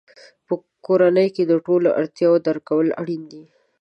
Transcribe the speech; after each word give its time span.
په 0.45 0.53
کورنۍ 0.85 1.27
کې 1.35 1.43
د 1.45 1.51
نورو 1.67 1.89
اړتیاوو 1.99 2.43
درک 2.45 2.63
کول 2.69 2.87
اړین 3.01 3.21
دي. 3.31 3.43